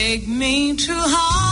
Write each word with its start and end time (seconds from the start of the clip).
Take 0.00 0.26
me 0.26 0.74
to 0.76 0.94
heart. 0.94 1.49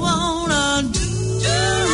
wanna 0.00 0.82
do. 0.92 1.00
do. 1.40 1.85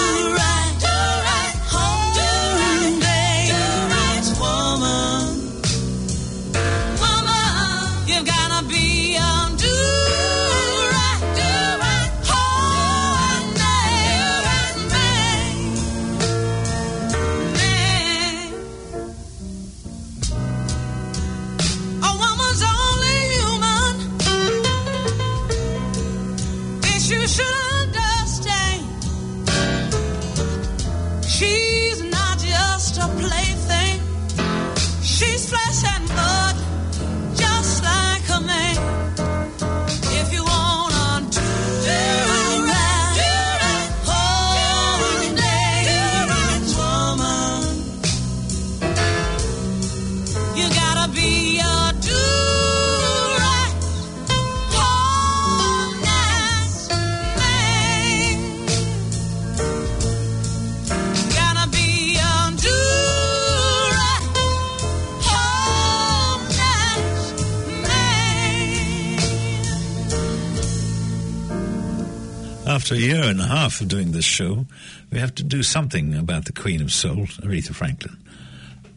after 72.93 73.05
a 73.05 73.09
year 73.09 73.25
and 73.25 73.41
a 73.41 73.45
half 73.47 73.81
of 73.81 73.89
doing 73.89 74.13
this 74.13 74.25
show, 74.25 74.67
we 75.11 75.19
have 75.19 75.35
to 75.35 75.43
do 75.43 75.63
something 75.63 76.15
about 76.15 76.45
the 76.45 76.53
Queen 76.53 76.83
of 76.83 76.93
Soul, 76.93 77.27
Aretha 77.41 77.75
Franklin. 77.75 78.19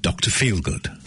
Dr. 0.01 0.31
Feelgood. 0.31 1.04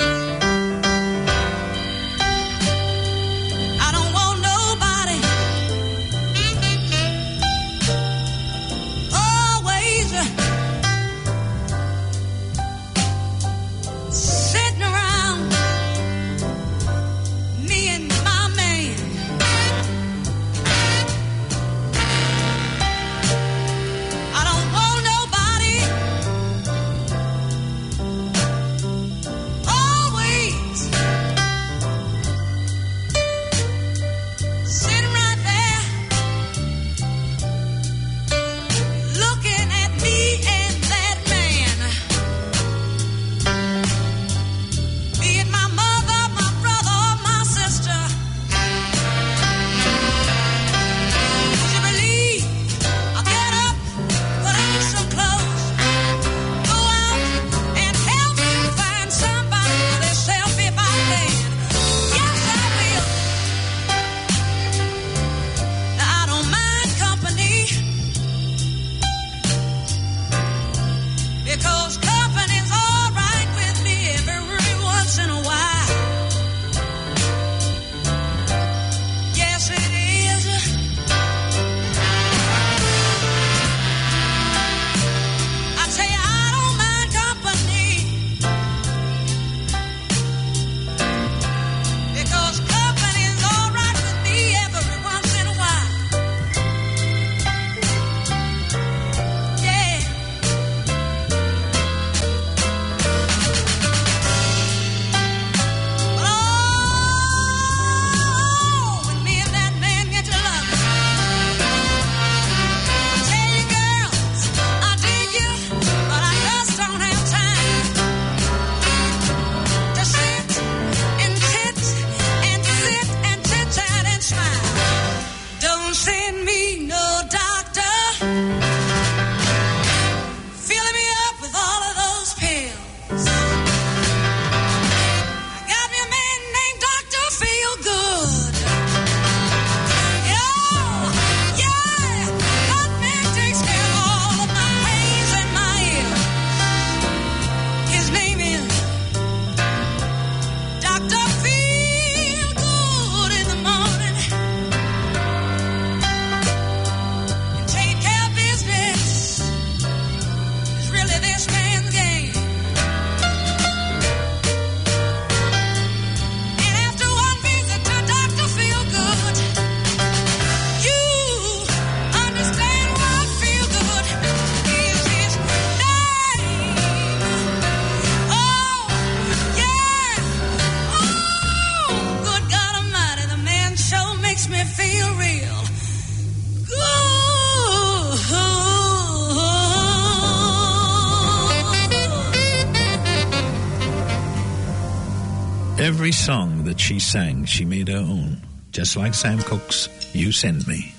she 196.88 196.98
sang. 196.98 197.44
She 197.44 197.66
made 197.66 197.88
her 197.88 197.98
own, 197.98 198.40
just 198.72 198.96
like 198.96 199.12
Sam 199.12 199.40
Cooke's 199.40 199.90
You 200.14 200.32
Send 200.32 200.66
Me. 200.66 200.94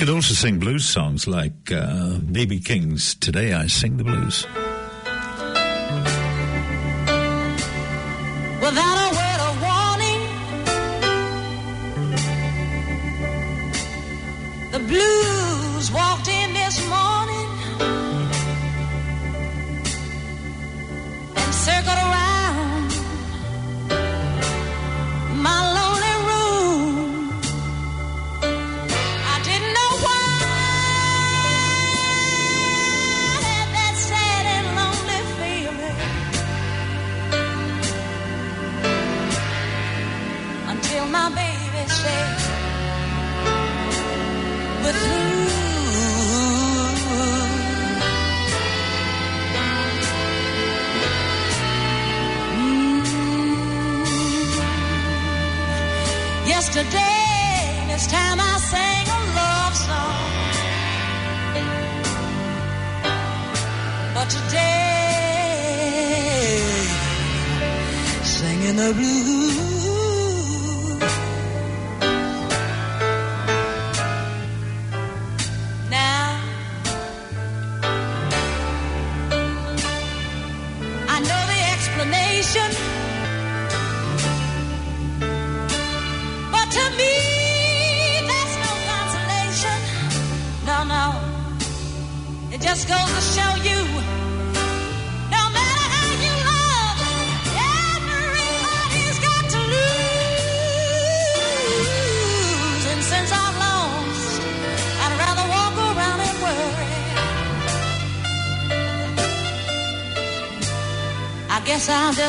could 0.00 0.08
also 0.08 0.32
sing 0.32 0.58
blues 0.58 0.86
songs 0.86 1.26
like 1.26 1.70
uh, 1.70 2.16
B.B. 2.32 2.60
King's 2.60 3.14
Today 3.14 3.52
I 3.52 3.66
Sing 3.66 3.98
the 3.98 4.04
Blues. 4.04 4.46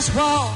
This 0.01 0.15
wall. 0.15 0.50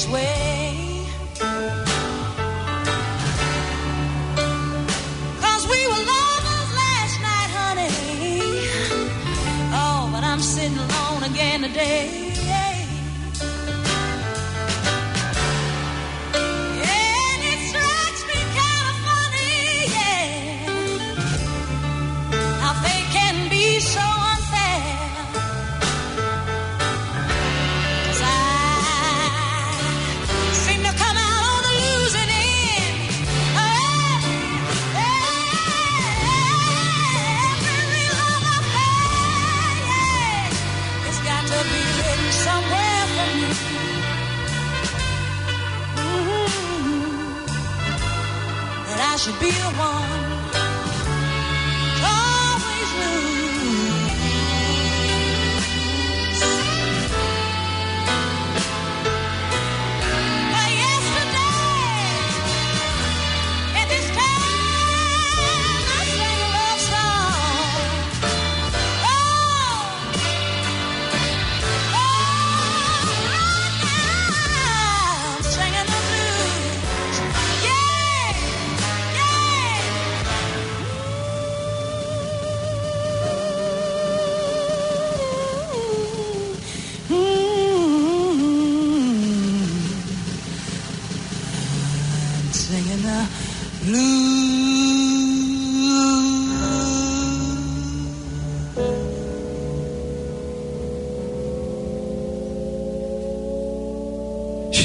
fresh 0.00 0.12
way. 0.12 0.49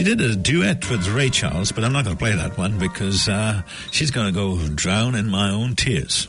did 0.05 0.21
a 0.21 0.35
duet 0.35 0.87
with 0.91 1.07
Ray 1.07 1.31
Charles, 1.31 1.71
but 1.71 1.83
I'm 1.83 1.91
not 1.91 2.05
going 2.05 2.15
to 2.15 2.19
play 2.19 2.35
that 2.35 2.59
one 2.59 2.77
because 2.77 3.27
uh, 3.27 3.63
she's 3.89 4.11
going 4.11 4.27
to 4.27 4.31
go 4.31 4.55
drown 4.67 5.15
in 5.15 5.27
my 5.27 5.49
own 5.49 5.75
tears. 5.75 6.27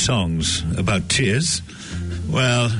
songs 0.00 0.64
about 0.78 1.08
tears. 1.08 1.60
Well, 2.28 2.70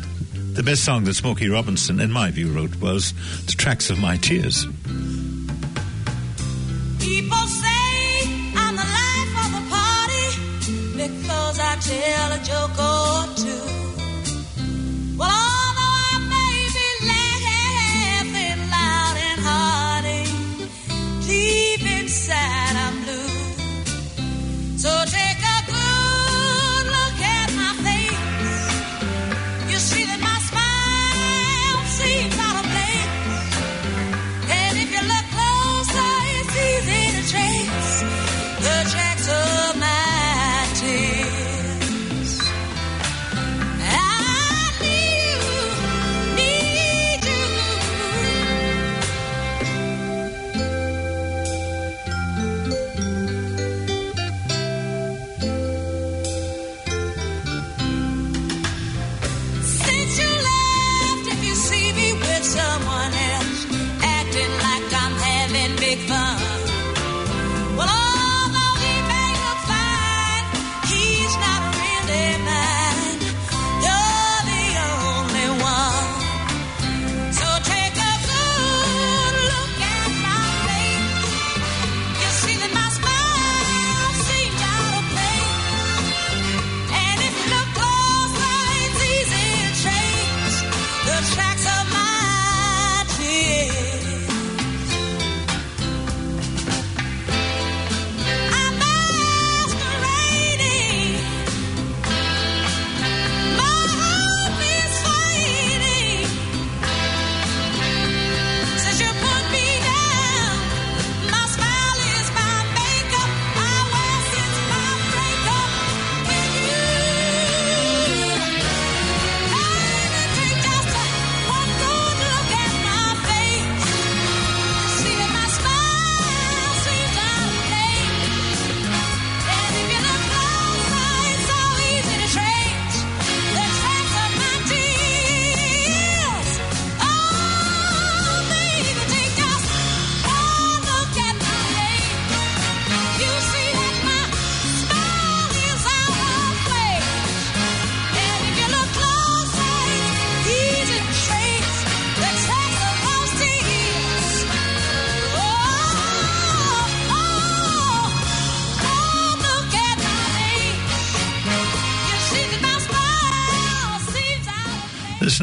the 0.54 0.62
best 0.62 0.85
song 0.85 1.04
that 1.04 1.14
Smokey 1.14 1.48
Robinson, 1.48 2.00
in 2.00 2.11
my 2.11 2.30
view, 2.30 2.50
wrote 2.50 2.76
was 2.76 3.12
The 3.46 3.52
Tracks 3.52 3.90
of 3.90 3.98
My 3.98 4.16
Tears. 4.16 4.64
People 6.98 7.46
say 7.62 8.24
I'm 8.56 8.74
the 8.76 8.88
life 8.98 9.35
of 9.44 9.50
the 9.56 9.64
party 9.70 10.26
because 10.96 11.59
I 11.61 11.76
tell 11.80 12.33
a 12.33 12.40
joke 12.42 12.69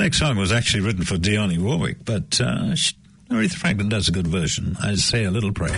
next 0.08 0.20
song 0.20 0.38
was 0.38 0.54
actually 0.54 0.80
written 0.80 1.04
for 1.04 1.16
Dionne 1.16 1.58
Warwick, 1.60 1.98
but 2.06 2.40
uh, 2.40 2.74
she, 2.76 2.96
Aretha 3.30 3.56
Franklin 3.56 3.90
does 3.90 4.08
a 4.08 4.14
good 4.14 4.26
version. 4.26 4.78
I 4.82 4.96
say 4.96 5.26
a 5.26 5.32
little 5.32 5.52
prayer. 5.52 5.78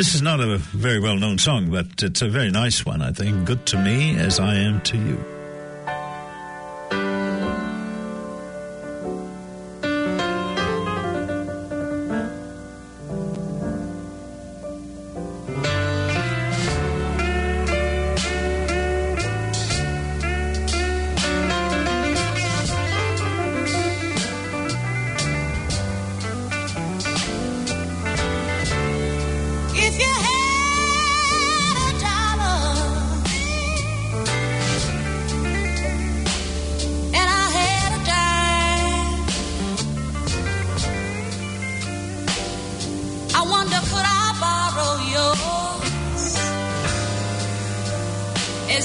This 0.00 0.14
is 0.14 0.22
not 0.22 0.40
a 0.40 0.56
very 0.56 0.98
well 0.98 1.16
known 1.16 1.36
song, 1.36 1.70
but 1.70 2.02
it's 2.02 2.22
a 2.22 2.28
very 2.30 2.50
nice 2.50 2.86
one, 2.86 3.02
I 3.02 3.12
think. 3.12 3.44
Good 3.44 3.66
to 3.66 3.76
me 3.76 4.16
as 4.16 4.40
I 4.40 4.54
am 4.54 4.80
to 4.80 4.96
you. 4.96 5.39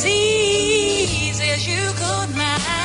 as 0.05 0.11
easy 0.11 1.49
as 1.49 1.67
you 1.67 1.91
could 1.93 2.35
mind. 2.35 2.84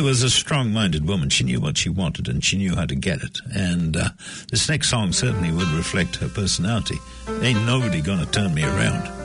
Heather 0.00 0.08
was 0.08 0.22
a 0.22 0.30
strong 0.30 0.72
minded 0.72 1.06
woman. 1.06 1.28
She 1.28 1.44
knew 1.44 1.60
what 1.60 1.76
she 1.76 1.90
wanted 1.90 2.26
and 2.26 2.42
she 2.42 2.56
knew 2.56 2.74
how 2.74 2.86
to 2.86 2.94
get 2.94 3.22
it. 3.22 3.38
And 3.54 3.98
uh, 3.98 4.08
this 4.50 4.66
next 4.66 4.88
song 4.88 5.12
certainly 5.12 5.52
would 5.52 5.68
reflect 5.72 6.16
her 6.16 6.28
personality. 6.30 6.96
Ain't 7.42 7.66
nobody 7.66 8.00
gonna 8.00 8.24
turn 8.24 8.54
me 8.54 8.64
around. 8.64 9.19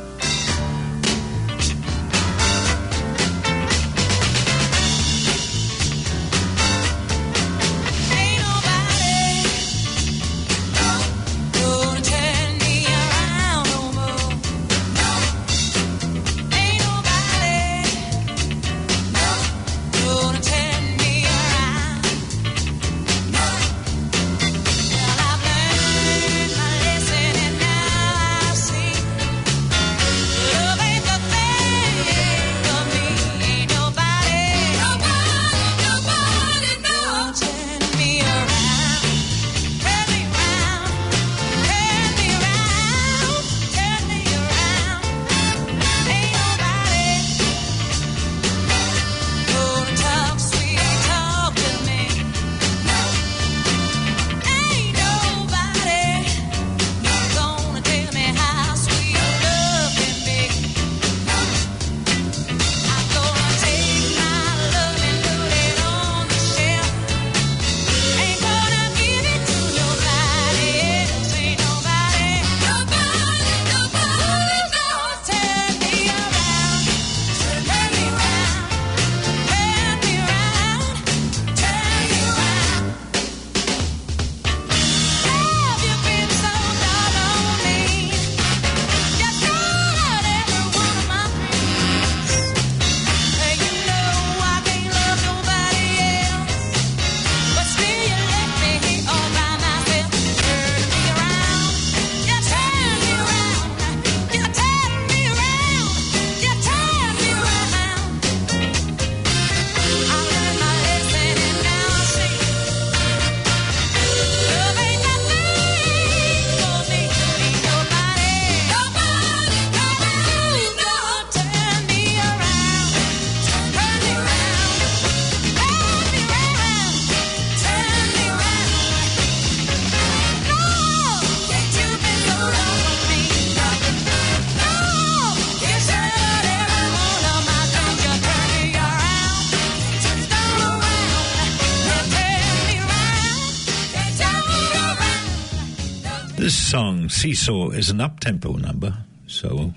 song 146.66 147.10
Seesaw 147.10 147.70
is 147.70 147.92
an 147.92 148.02
up 148.02 148.20
tempo 148.20 148.54
number, 148.54 148.98
so 149.28 149.72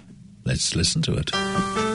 let's 0.47 0.75
listen 0.75 1.03
to 1.03 1.19
it. 1.19 1.88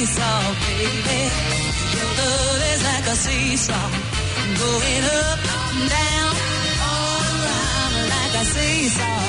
seesaw, 0.00 0.54
baby. 0.78 1.20
Your 1.92 2.10
love 2.20 2.62
is 2.72 2.82
like 2.90 3.06
a 3.06 3.16
seesaw, 3.24 3.88
going 4.62 5.04
up 5.28 5.40
and 5.76 5.90
down, 5.90 6.32
all 6.88 7.22
around 7.36 8.08
like 8.08 8.34
a 8.40 8.44
seesaw. 8.44 9.19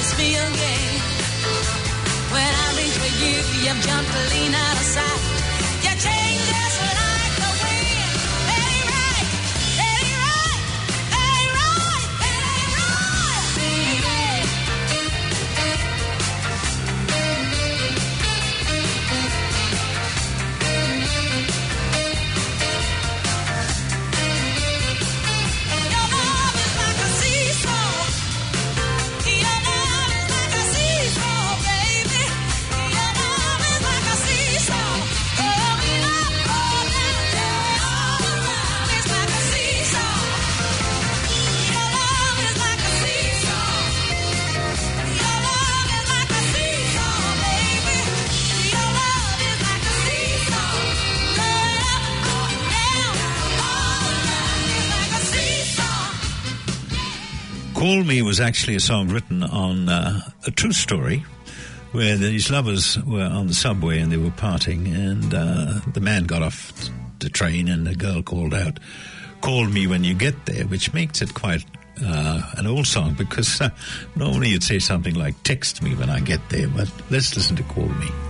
this 0.00 0.14
feeling. 0.14 0.54
When 2.32 2.52
I 2.64 2.68
reach 2.78 2.96
for 2.96 3.12
you, 3.22 3.36
you've 3.62 3.80
jumped 3.84 4.10
to 4.10 4.54
out 4.54 4.72
of 4.72 4.86
sight. 4.96 5.29
Me 58.10 58.22
was 58.22 58.40
actually 58.40 58.74
a 58.74 58.80
song 58.80 59.08
written 59.08 59.44
on 59.44 59.88
uh, 59.88 60.20
a 60.44 60.50
true 60.50 60.72
story 60.72 61.18
where 61.92 62.16
these 62.16 62.50
lovers 62.50 62.98
were 63.04 63.22
on 63.22 63.46
the 63.46 63.54
subway 63.54 64.00
and 64.00 64.10
they 64.10 64.16
were 64.16 64.32
parting, 64.32 64.88
and 64.88 65.32
uh, 65.32 65.78
the 65.94 66.00
man 66.00 66.24
got 66.24 66.42
off 66.42 66.72
the 67.20 67.28
train, 67.28 67.68
and 67.68 67.86
the 67.86 67.94
girl 67.94 68.20
called 68.20 68.52
out, 68.52 68.80
"Call 69.42 69.64
me 69.66 69.86
when 69.86 70.02
you 70.02 70.14
get 70.14 70.44
there," 70.46 70.64
which 70.64 70.92
makes 70.92 71.22
it 71.22 71.34
quite 71.34 71.64
uh, 72.04 72.42
an 72.56 72.66
old 72.66 72.88
song 72.88 73.14
because 73.14 73.60
uh, 73.60 73.70
normally 74.16 74.48
you'd 74.48 74.64
say 74.64 74.80
something 74.80 75.14
like 75.14 75.40
"Text 75.44 75.80
me 75.80 75.94
when 75.94 76.10
I 76.10 76.18
get 76.18 76.40
there," 76.48 76.66
but 76.66 76.90
let's 77.10 77.36
listen 77.36 77.54
to 77.58 77.62
"Call 77.62 77.86
Me." 77.86 78.29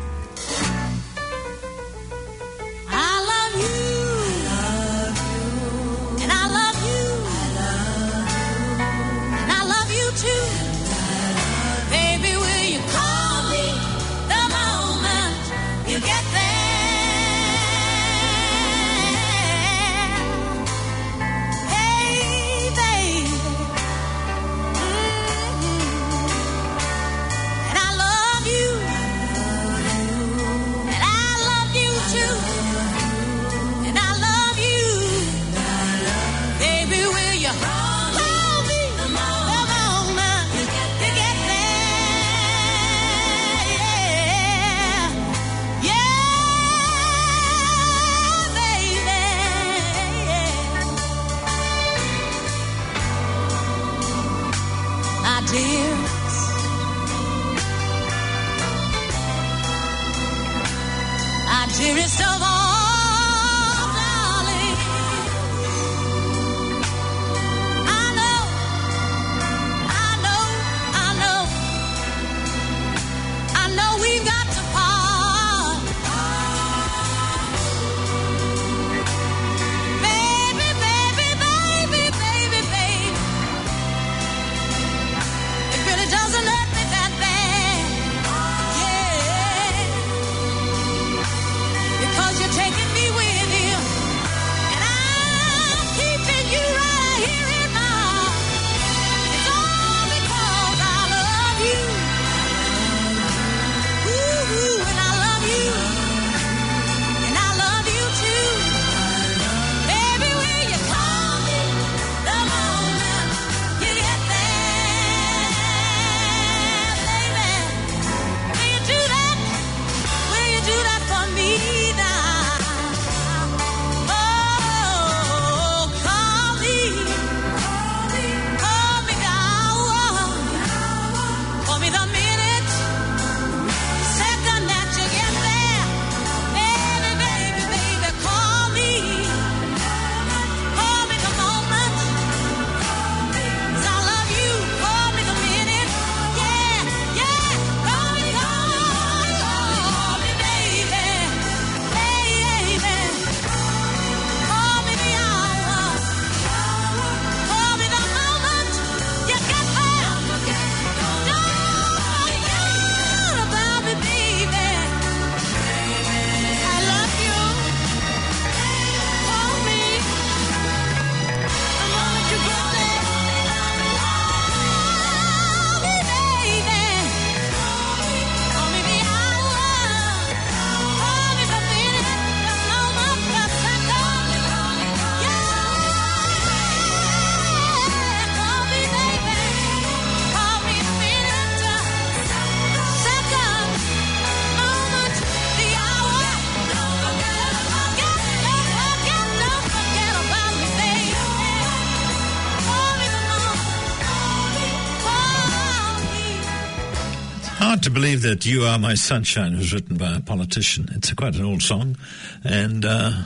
to 207.90 207.94
believe 207.94 208.22
that 208.22 208.46
You 208.46 208.62
Are 208.62 208.78
My 208.78 208.94
Sunshine 208.94 209.56
was 209.56 209.72
written 209.72 209.96
by 209.96 210.14
a 210.14 210.20
politician. 210.20 210.88
It's 210.92 211.10
a, 211.10 211.16
quite 211.16 211.34
an 211.34 211.44
old 211.44 211.60
song, 211.60 211.96
and 212.44 212.84
uh, 212.84 213.24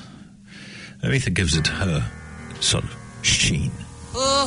Aretha 1.02 1.34
gives 1.34 1.54
it 1.56 1.66
her 1.66 2.10
sort 2.60 2.84
of 2.84 2.96
sheen. 3.20 3.72
Oh, 4.14 4.40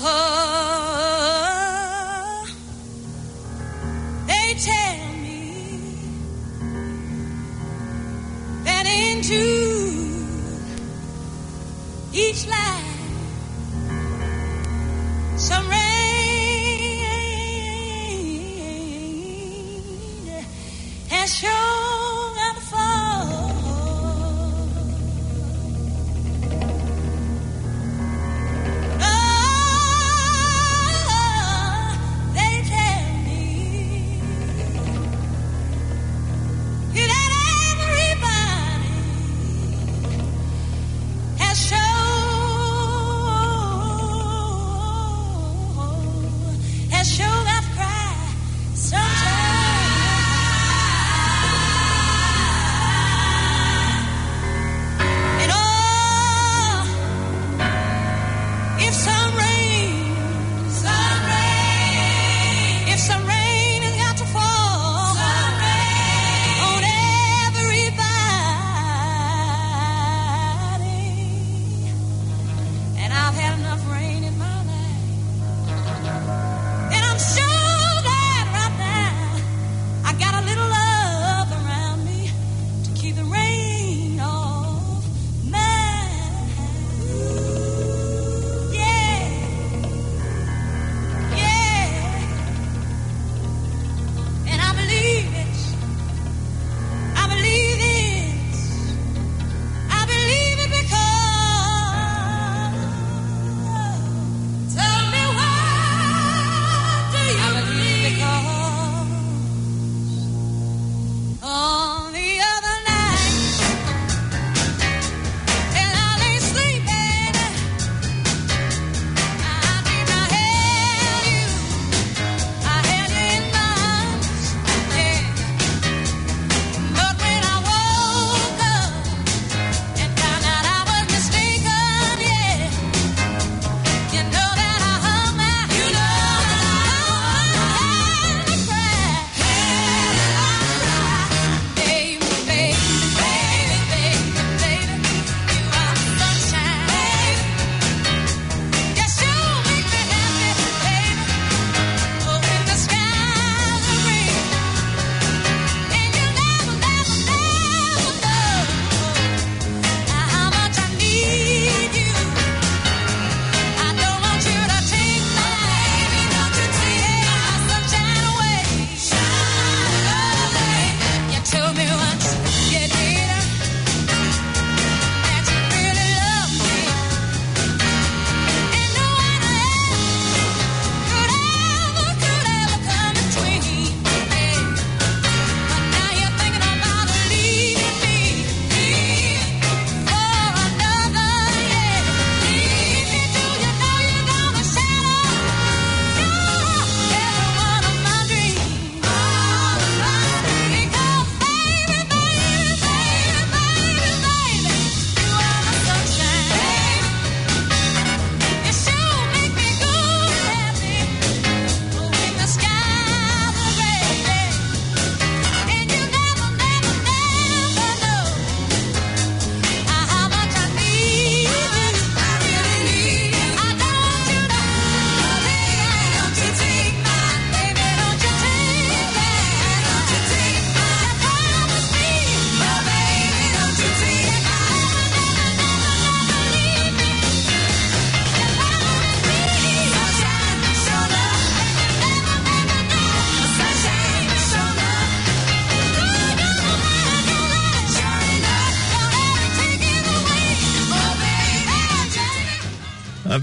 they 4.25 4.53
tell 4.59 5.07
me 5.21 5.51
that 8.63 8.87
into 8.87 9.43
each 12.13 12.47
life 12.47 12.86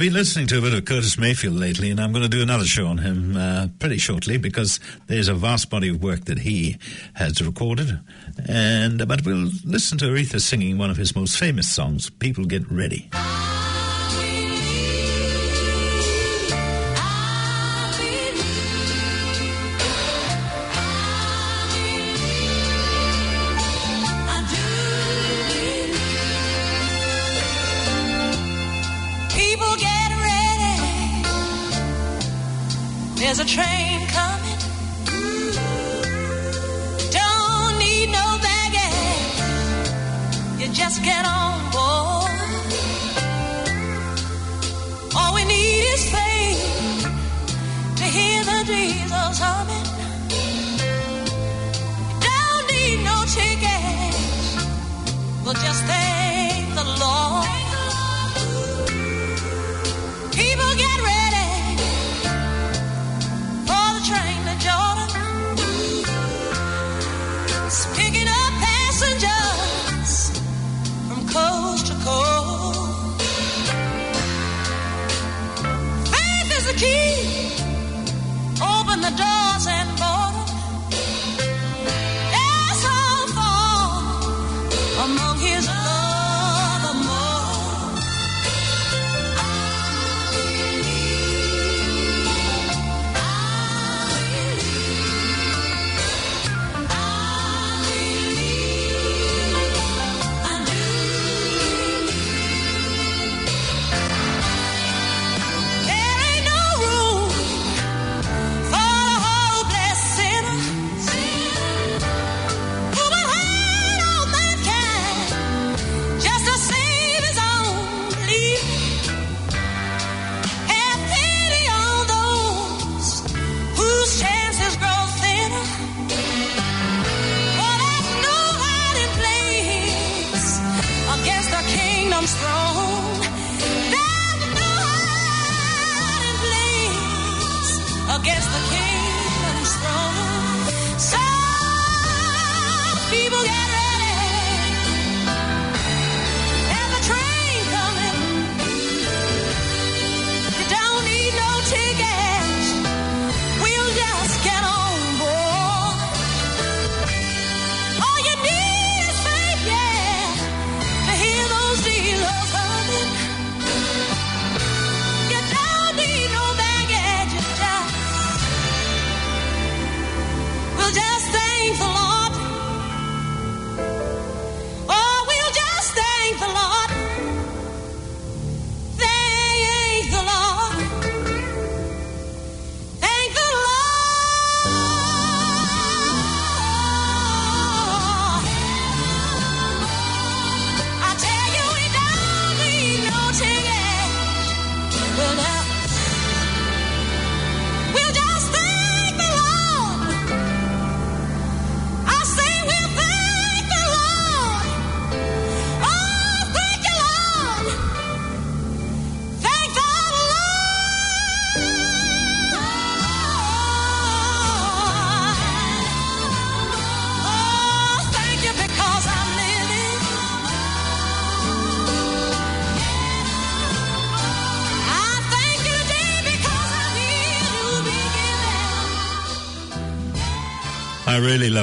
been 0.05 0.13
listening 0.13 0.47
to 0.47 0.59
a 0.59 0.61
bit 0.61 0.75
of 0.75 0.85
Curtis 0.85 1.17
Mayfield 1.17 1.55
lately, 1.55 1.91
and 1.91 1.99
I'm 1.99 2.13
going 2.13 2.25
to 2.25 2.29
do 2.29 2.43
another 2.43 2.67
show 2.67 2.89
on 2.89 2.99
him 2.99 3.39
uh, 3.39 3.69
pretty 3.79 3.97
shortly 3.97 4.37
because 4.37 4.79
there's 5.07 5.29
a 5.29 5.35
vast 5.35 5.71
body 5.71 5.89
of 5.89 6.03
work 6.03 6.27
that 6.27 6.41
he 6.41 6.77
has 7.15 7.41
recorded. 7.41 8.01
And 8.47 9.09
but 9.09 9.25
we'll 9.25 9.51
listen 9.65 9.97
to 9.99 10.05
Aretha 10.05 10.43
singing 10.43 10.77
one 10.77 10.91
of 10.91 10.99
his 10.99 11.17
most 11.17 11.39
famous 11.39 11.71
songs, 11.71 12.11
"People 12.11 12.45
Get 12.45 12.71
Ready." 12.71 13.09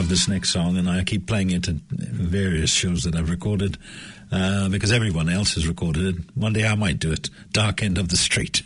love 0.02 0.10
this 0.10 0.28
next 0.28 0.50
song, 0.50 0.78
and 0.78 0.90
I 0.90 1.04
keep 1.04 1.28
playing 1.28 1.52
it 1.52 1.68
at 1.68 1.76
various 1.76 2.72
shows 2.72 3.04
that 3.04 3.14
I've 3.14 3.30
recorded 3.30 3.78
uh, 4.32 4.68
because 4.68 4.92
everyone 4.92 5.30
else 5.30 5.54
has 5.54 5.68
recorded 5.68 6.08
it. 6.08 6.16
One 6.34 6.54
day 6.54 6.66
I 6.66 6.74
might 6.74 6.98
do 6.98 7.12
it. 7.12 7.30
Dark 7.52 7.84
End 7.84 8.00
of 8.00 8.10
the 8.10 8.18
Street. 8.18 8.64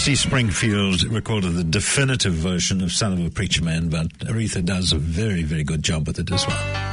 C. 0.00 0.16
Springfield 0.16 1.02
recorded 1.12 1.56
the 1.56 1.62
definitive 1.62 2.32
version 2.32 2.80
of 2.82 2.90
Son 2.90 3.12
of 3.12 3.26
a 3.26 3.28
Preacher 3.28 3.62
Man, 3.62 3.90
but 3.90 4.08
Aretha 4.20 4.64
does 4.64 4.92
a 4.92 4.98
very, 4.98 5.42
very 5.42 5.62
good 5.62 5.82
job 5.82 6.06
with 6.06 6.18
it 6.18 6.32
as 6.32 6.46
well. 6.46 6.89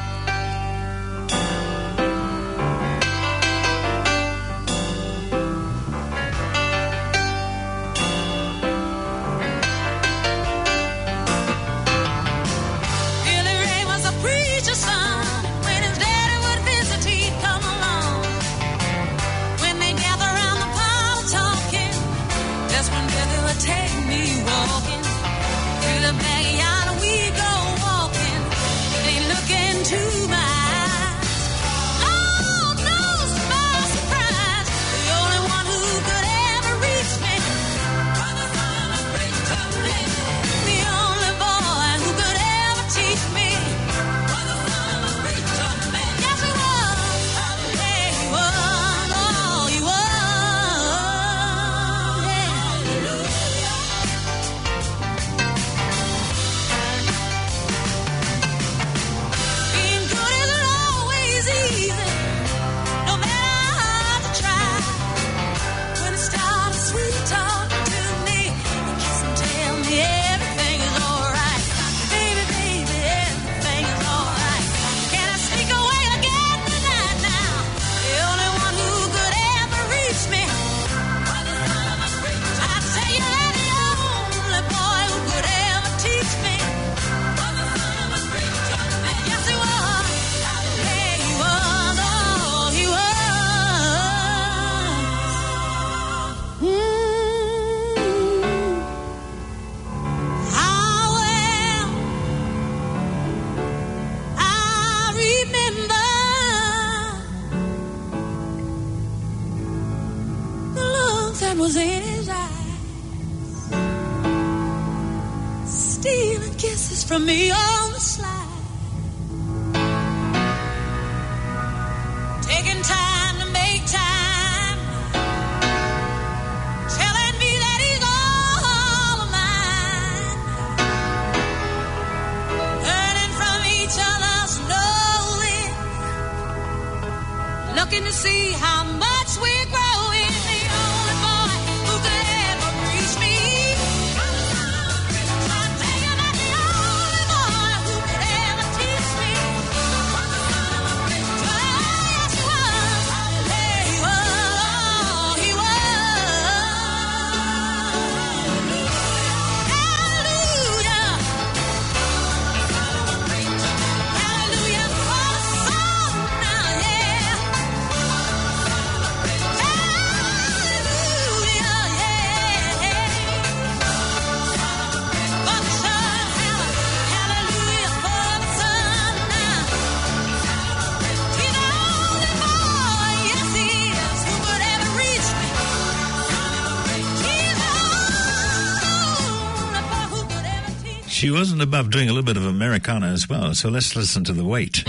She 191.17 191.31
wasn't 191.31 191.63
above 191.63 191.89
doing 191.89 192.09
a 192.09 192.13
little 192.13 192.23
bit 192.23 192.37
of 192.37 192.45
Americana 192.45 193.07
as 193.07 193.27
well, 193.27 193.55
so 193.55 193.69
let's 193.69 193.95
listen 193.95 194.23
to 194.25 194.33
The 194.33 194.45
Weight. 194.45 194.83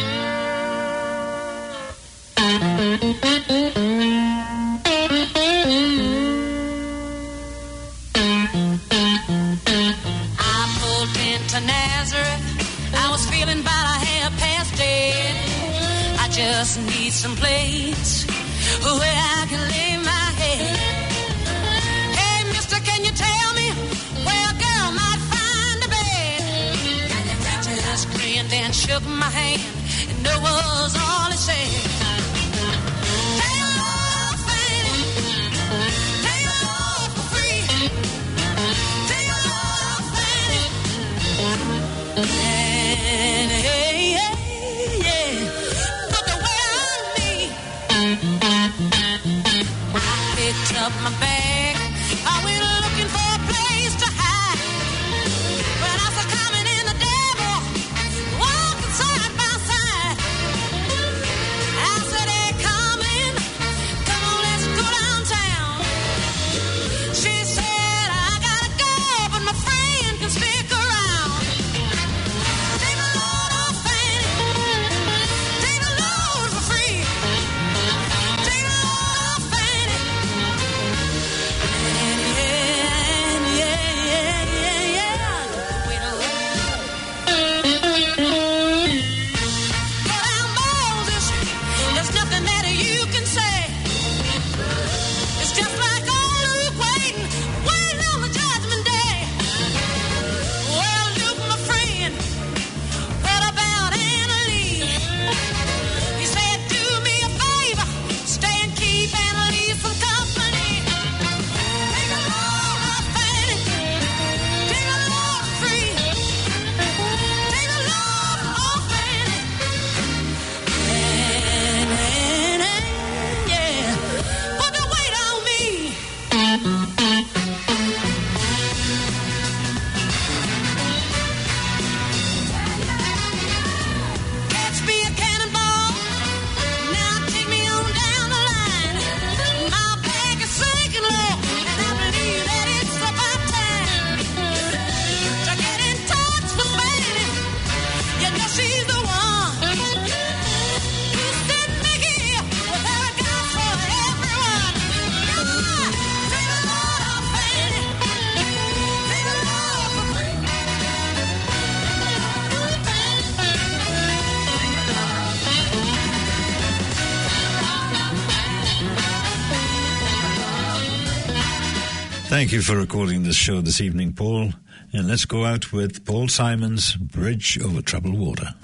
Thank 172.49 172.57
you 172.57 172.63
for 172.63 172.79
recording 172.79 173.25
this 173.25 173.37
show 173.37 173.61
this 173.61 173.79
evening, 173.79 174.15
Paul. 174.15 174.55
And 174.95 175.07
let's 175.07 175.27
go 175.27 175.45
out 175.45 175.71
with 175.71 176.07
Paul 176.07 176.29
Simon's 176.29 176.95
Bridge 176.97 177.59
over 177.63 177.83
Troubled 177.83 178.19
Water. 178.19 178.55